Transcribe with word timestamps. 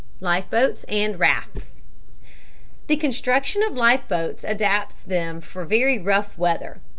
LIFEBOATS 0.19 0.83
AND 0.85 1.19
RAFTS 1.19 1.79
The 2.87 2.95
construction 2.97 3.61
of 3.61 3.73
life 3.77 4.07
boats 4.07 4.43
adapts 4.43 5.03
them 5.03 5.41
for 5.41 5.63
very 5.63 5.99
rough 5.99 6.39
weather. 6.39 6.81